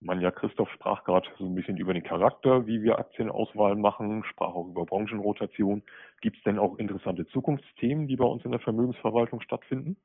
Manja 0.00 0.30
Christoph 0.30 0.68
sprach 0.70 1.04
gerade 1.04 1.28
so 1.38 1.46
ein 1.46 1.54
bisschen 1.54 1.78
über 1.78 1.94
den 1.94 2.02
Charakter, 2.02 2.66
wie 2.66 2.82
wir 2.82 2.98
Aktienauswahl 2.98 3.76
machen, 3.76 4.24
sprach 4.24 4.54
auch 4.54 4.68
über 4.68 4.84
Branchenrotation. 4.84 5.82
Gibt 6.20 6.36
es 6.36 6.42
denn 6.42 6.58
auch 6.58 6.76
interessante 6.76 7.26
Zukunftsthemen, 7.26 8.06
die 8.06 8.16
bei 8.16 8.26
uns 8.26 8.44
in 8.44 8.50
der 8.50 8.60
Vermögensverwaltung 8.60 9.40
stattfinden? 9.40 9.96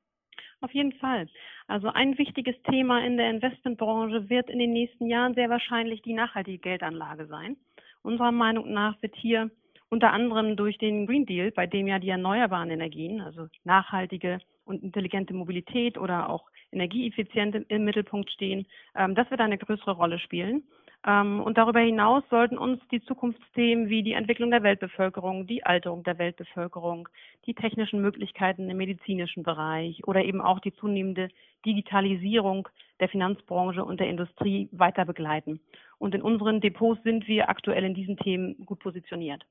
Auf 0.62 0.74
jeden 0.74 0.94
Fall. 0.94 1.28
Also 1.68 1.90
ein 1.90 2.18
wichtiges 2.20 2.56
Thema 2.70 3.04
in 3.04 3.18
der 3.18 3.32
Investmentbranche 3.32 4.30
wird 4.30 4.50
in 4.50 4.60
den 4.60 4.74
nächsten 4.74 5.08
Jahren 5.08 5.34
sehr 5.34 5.50
wahrscheinlich 5.50 6.04
die 6.04 6.14
nachhaltige 6.14 6.60
Geldanlage 6.60 7.26
sein. 7.26 7.58
Unserer 8.04 8.32
Meinung 8.32 8.72
nach 8.72 9.02
wird 9.02 9.16
hier 9.16 9.50
unter 9.90 10.14
anderem 10.14 10.56
durch 10.56 10.78
den 10.78 11.08
Green 11.08 11.26
Deal, 11.26 11.52
bei 11.52 11.68
dem 11.68 11.88
ja 11.88 12.00
die 12.00 12.10
erneuerbaren 12.10 12.70
Energien, 12.70 13.22
also 13.22 13.48
nachhaltige 13.64 14.40
und 14.64 14.84
intelligente 14.84 15.34
Mobilität 15.34 15.98
oder 15.98 16.30
auch 16.30 16.48
Energieeffiziente 16.72 17.66
im 17.68 17.84
Mittelpunkt 17.84 18.32
stehen, 18.32 18.66
ähm, 18.96 19.16
das 19.16 19.30
wird 19.30 19.42
eine 19.42 19.58
größere 19.58 19.92
Rolle 19.92 20.20
spielen. 20.20 20.64
Ähm, 21.06 21.42
und 21.42 21.58
darüber 21.58 21.80
hinaus 21.80 22.24
sollten 22.30 22.58
uns 22.58 22.80
die 22.92 23.02
Zukunftsthemen 23.02 23.90
wie 23.90 24.04
die 24.04 24.14
Entwicklung 24.14 24.52
der 24.52 24.62
Weltbevölkerung, 24.62 25.48
die 25.48 25.66
Alterung 25.66 26.04
der 26.04 26.20
Weltbevölkerung, 26.20 27.10
die 27.48 27.56
technischen 27.56 28.02
Möglichkeiten 28.02 28.70
im 28.70 28.78
medizinischen 28.78 29.42
Bereich 29.42 30.08
oder 30.08 30.24
eben 30.24 30.42
auch 30.42 30.60
die 30.60 30.74
zunehmende 30.74 31.30
Digitalisierung 31.66 32.68
der 33.00 33.10
Finanzbranche 33.10 33.84
und 33.84 34.00
der 34.00 34.10
Industrie 34.10 34.70
weiter 34.72 35.06
begleiten. 35.06 35.60
Und 35.98 36.14
in 36.14 36.22
unseren 36.22 36.62
Depots 36.62 37.02
sind 37.04 37.28
wir 37.28 37.50
aktuell 37.50 37.84
in 37.84 37.96
diesen 37.96 38.18
Themen 38.18 38.64
gut 38.66 38.80
positioniert. 38.80 39.44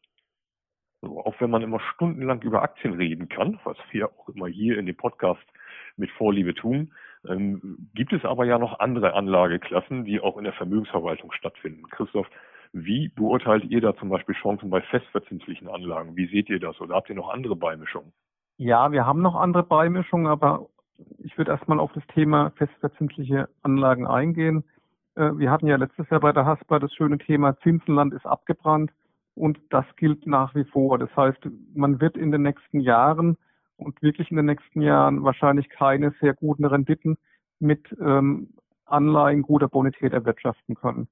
So, 1.02 1.24
auch 1.24 1.34
wenn 1.40 1.50
man 1.50 1.62
immer 1.62 1.80
stundenlang 1.94 2.42
über 2.42 2.62
Aktien 2.62 2.94
reden 2.94 3.28
kann, 3.28 3.58
was 3.64 3.78
wir 3.90 4.08
auch 4.08 4.28
immer 4.28 4.46
hier 4.46 4.78
in 4.78 4.86
dem 4.86 4.96
Podcast 4.96 5.42
mit 5.96 6.10
Vorliebe 6.12 6.54
tun, 6.54 6.92
ähm, 7.28 7.88
gibt 7.94 8.12
es 8.12 8.24
aber 8.24 8.44
ja 8.44 8.58
noch 8.58 8.80
andere 8.80 9.14
Anlageklassen, 9.14 10.04
die 10.04 10.20
auch 10.20 10.36
in 10.38 10.44
der 10.44 10.52
Vermögensverwaltung 10.52 11.32
stattfinden. 11.32 11.88
Christoph, 11.90 12.26
wie 12.72 13.08
beurteilt 13.08 13.64
ihr 13.64 13.80
da 13.80 13.96
zum 13.96 14.08
Beispiel 14.08 14.34
Chancen 14.36 14.70
bei 14.70 14.80
festverzinslichen 14.80 15.68
Anlagen? 15.68 16.16
Wie 16.16 16.26
seht 16.28 16.48
ihr 16.48 16.60
das? 16.60 16.80
Oder 16.80 16.94
habt 16.94 17.08
ihr 17.08 17.16
noch 17.16 17.30
andere 17.30 17.56
Beimischungen? 17.56 18.12
Ja, 18.56 18.92
wir 18.92 19.06
haben 19.06 19.22
noch 19.22 19.34
andere 19.34 19.62
Beimischungen, 19.62 20.26
aber 20.26 20.66
ich 21.18 21.36
würde 21.36 21.50
erstmal 21.50 21.80
auf 21.80 21.92
das 21.92 22.06
Thema 22.08 22.50
festverzinsliche 22.56 23.48
Anlagen 23.62 24.06
eingehen. 24.06 24.64
Äh, 25.16 25.32
wir 25.36 25.50
hatten 25.50 25.66
ja 25.66 25.76
letztes 25.76 26.08
Jahr 26.10 26.20
bei 26.20 26.32
der 26.32 26.46
HASPA 26.46 26.78
das 26.78 26.92
schöne 26.94 27.18
Thema 27.18 27.58
Zinsenland 27.60 28.14
ist 28.14 28.26
abgebrannt 28.26 28.92
und 29.34 29.58
das 29.70 29.84
gilt 29.96 30.26
nach 30.26 30.54
wie 30.54 30.64
vor. 30.64 30.98
Das 30.98 31.14
heißt, 31.16 31.40
man 31.74 32.00
wird 32.00 32.16
in 32.16 32.30
den 32.30 32.42
nächsten 32.42 32.80
Jahren 32.80 33.36
und 33.80 34.00
wirklich 34.02 34.30
in 34.30 34.36
den 34.36 34.46
nächsten 34.46 34.82
Jahren 34.82 35.24
wahrscheinlich 35.24 35.68
keine 35.68 36.12
sehr 36.20 36.34
guten 36.34 36.64
Renditen 36.64 37.16
mit 37.58 37.94
ähm, 38.00 38.54
Anleihen 38.86 39.42
guter 39.42 39.68
Bonität 39.68 40.12
erwirtschaften 40.12 40.74
können. 40.74 41.08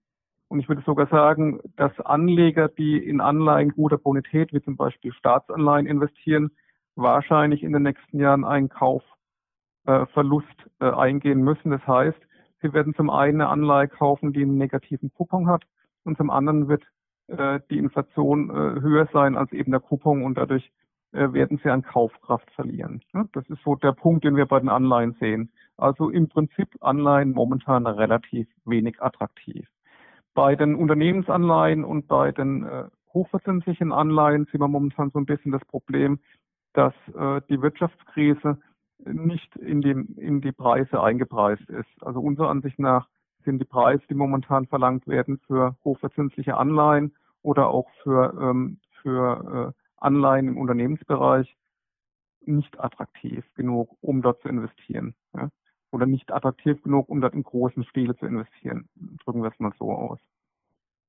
Und 0.49 0.61
ich 0.61 0.69
würde 0.69 0.83
sogar 0.83 1.07
sagen, 1.09 1.61
dass 1.77 1.99
Anleger, 2.01 2.69
die 2.69 2.97
in 2.97 3.21
Anleihen 3.21 3.71
guter 3.71 3.99
Bonität, 3.99 4.53
wie 4.53 4.63
zum 4.63 4.77
Beispiel 4.77 5.13
Staatsanleihen 5.13 5.87
investieren, 5.87 6.51
wahrscheinlich 6.97 7.63
in 7.63 7.73
den 7.73 7.83
nächsten 7.83 8.19
Jahren 8.19 8.45
einen 8.45 8.71
Kaufverlust 8.71 10.47
äh, 10.81 10.87
äh, 10.87 10.91
eingehen 10.91 11.43
müssen. 11.43 11.71
Das 11.71 11.87
heißt, 11.87 12.19
sie 12.63 12.73
werden 12.73 12.95
zum 12.95 13.11
einen 13.11 13.43
eine 13.43 13.51
Anleihe 13.51 13.89
kaufen, 13.89 14.33
die 14.33 14.43
einen 14.43 14.59
negativen 14.59 15.13
Coupon 15.13 15.49
hat 15.49 15.65
und 16.05 16.17
zum 16.17 16.31
anderen 16.31 16.69
wird 16.69 16.85
äh, 17.29 17.61
die 17.71 17.79
Inflation 17.79 18.51
äh, 18.51 18.81
höher 18.81 19.07
sein 19.13 19.37
als 19.37 19.53
eben 19.53 19.71
der 19.71 19.81
Coupon 19.81 20.23
und 20.25 20.37
dadurch 20.37 20.73
werden 21.12 21.61
sie 21.62 21.71
an 21.71 21.83
Kaufkraft 21.83 22.50
verlieren. 22.53 23.03
Das 23.33 23.49
ist 23.49 23.62
so 23.65 23.75
der 23.77 23.93
Punkt, 23.93 24.25
den 24.25 24.37
wir 24.37 24.47
bei 24.47 24.61
den 24.61 24.69
Anleihen 24.69 25.17
sehen. 25.19 25.50
Also 25.77 26.11
im 26.11 26.29
Prinzip 26.29 26.69
Anleihen 26.81 27.33
momentan 27.33 27.87
relativ 27.87 28.49
wenig 28.65 29.00
attraktiv. 29.00 29.67
Bei 30.35 30.55
den 30.55 30.75
Unternehmensanleihen 30.75 31.85
und 31.85 32.09
bei 32.09 32.33
den 32.33 32.65
äh, 32.65 32.85
hochverzinslichen 33.12 33.93
Anleihen 33.93 34.47
sehen 34.47 34.61
wir 34.61 34.69
momentan 34.69 35.11
so 35.11 35.19
ein 35.19 35.27
bisschen 35.27 35.53
das 35.53 35.65
Problem, 35.65 36.19
dass 36.75 36.95
äh, 37.17 37.41
die 37.49 37.61
Wirtschaftskrise 37.62 38.59
nicht 39.05 39.57
in 39.57 39.81
die, 39.81 39.91
in 39.91 40.41
die 40.41 40.53
Preise 40.53 41.00
eingepreist 41.00 41.69
ist. 41.71 42.03
Also 42.03 42.21
unserer 42.21 42.50
Ansicht 42.50 42.79
nach 42.79 43.09
sind 43.45 43.61
die 43.61 43.65
Preise, 43.65 44.03
die 44.11 44.15
momentan 44.15 44.67
verlangt 44.67 45.07
werden 45.07 45.38
für 45.47 45.77
hochverzinsliche 45.85 46.57
Anleihen 46.57 47.15
oder 47.43 47.69
auch 47.69 47.88
für, 48.03 48.35
ähm, 48.41 48.79
für 49.03 49.75
äh, 49.75 49.78
Anleihen 50.00 50.49
im 50.49 50.59
Unternehmensbereich 50.59 51.57
nicht 52.40 52.78
attraktiv 52.81 53.45
genug, 53.55 53.97
um 54.00 54.23
dort 54.23 54.40
zu 54.40 54.49
investieren. 54.49 55.14
Ja? 55.35 55.50
Oder 55.90 56.07
nicht 56.07 56.33
attraktiv 56.33 56.83
genug, 56.83 57.09
um 57.09 57.21
dort 57.21 57.35
in 57.35 57.43
großen 57.43 57.85
Stile 57.85 58.17
zu 58.17 58.26
investieren. 58.26 58.88
Drücken 59.25 59.43
wir 59.43 59.50
es 59.50 59.59
mal 59.59 59.73
so 59.78 59.93
aus. 59.93 60.19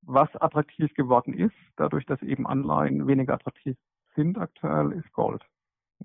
Was 0.01 0.33
attraktiv 0.37 0.93
geworden 0.93 1.33
ist, 1.33 1.55
dadurch, 1.75 2.05
dass 2.05 2.21
eben 2.21 2.47
Anleihen 2.47 3.07
weniger 3.07 3.33
attraktiv 3.33 3.77
sind 4.15 4.37
aktuell, 4.37 4.91
ist 4.93 5.11
Gold. 5.13 5.43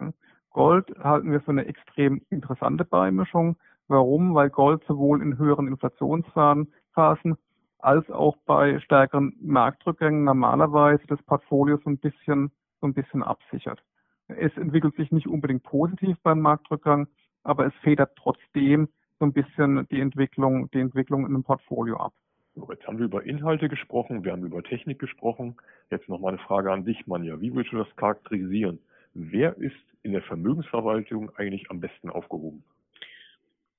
Ja? 0.00 0.12
Gold 0.50 0.94
halten 1.02 1.32
wir 1.32 1.40
für 1.40 1.50
eine 1.50 1.66
extrem 1.66 2.22
interessante 2.30 2.84
Beimischung. 2.84 3.56
Warum? 3.88 4.34
Weil 4.34 4.50
Gold 4.50 4.84
sowohl 4.84 5.20
in 5.20 5.36
höheren 5.36 5.66
Inflationsphasen 5.66 7.36
als 7.78 8.10
auch 8.10 8.36
bei 8.46 8.78
stärkeren 8.80 9.36
Marktrückgängen 9.42 10.24
normalerweise 10.24 11.06
das 11.06 11.22
Portfolio 11.24 11.76
so 11.84 11.90
ein 11.90 11.98
bisschen 11.98 12.50
so 12.84 12.88
ein 12.88 12.92
bisschen 12.92 13.22
absichert. 13.22 13.82
Es 14.28 14.54
entwickelt 14.58 14.94
sich 14.96 15.10
nicht 15.10 15.26
unbedingt 15.26 15.62
positiv 15.62 16.18
beim 16.22 16.40
Marktrückgang, 16.40 17.08
aber 17.42 17.66
es 17.66 17.72
federt 17.82 18.14
trotzdem 18.16 18.88
so 19.18 19.24
ein 19.24 19.32
bisschen 19.32 19.88
die 19.90 20.00
Entwicklung, 20.00 20.70
die 20.72 20.80
Entwicklung 20.80 21.20
in 21.20 21.28
einem 21.28 21.44
Portfolio 21.44 21.96
ab. 21.96 22.12
So, 22.54 22.70
jetzt 22.70 22.86
haben 22.86 22.98
wir 22.98 23.06
über 23.06 23.24
Inhalte 23.24 23.70
gesprochen, 23.70 24.22
wir 24.22 24.32
haben 24.32 24.44
über 24.44 24.62
Technik 24.62 24.98
gesprochen. 24.98 25.56
Jetzt 25.90 26.10
noch 26.10 26.20
mal 26.20 26.28
eine 26.28 26.38
Frage 26.38 26.70
an 26.70 26.84
dich, 26.84 27.06
Manja. 27.06 27.40
Wie 27.40 27.54
würdest 27.54 27.72
du 27.72 27.78
das 27.78 27.96
charakterisieren? 27.96 28.78
Wer 29.14 29.56
ist 29.56 29.74
in 30.02 30.12
der 30.12 30.22
Vermögensverwaltung 30.22 31.30
eigentlich 31.36 31.70
am 31.70 31.80
besten 31.80 32.10
aufgehoben? 32.10 32.64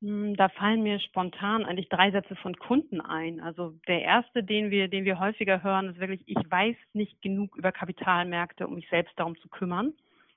Hm, 0.05 0.35
da 0.35 0.49
fallen 0.49 0.83
mir 0.83 0.99
spontan 0.99 1.65
eigentlich 1.65 1.89
drei 1.89 2.11
Sätze 2.11 2.35
von 2.35 2.55
Kunden 2.57 3.01
ein. 3.01 3.39
Also 3.39 3.73
der 3.87 4.03
erste, 4.03 4.43
den 4.43 4.69
wir, 4.69 4.87
den 4.87 5.03
wir 5.03 5.19
häufiger 5.19 5.63
hören, 5.63 5.89
ist 5.89 5.99
wirklich, 5.99 6.21
ich 6.27 6.37
weiß 6.47 6.75
nicht 6.93 7.23
genug 7.23 7.55
über 7.57 7.71
Kapitalmärkte, 7.71 8.67
um 8.67 8.75
mich 8.75 8.87
selbst 8.89 9.17
darum 9.17 9.35
zu 9.37 9.49
kümmern. 9.49 9.93